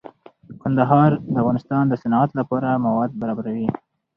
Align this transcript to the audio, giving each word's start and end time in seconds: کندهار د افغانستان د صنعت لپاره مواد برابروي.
کندهار 0.61 1.11
د 1.31 1.35
افغانستان 1.43 1.83
د 1.87 1.93
صنعت 2.03 2.29
لپاره 2.39 2.81
مواد 2.85 3.09
برابروي. 3.21 3.67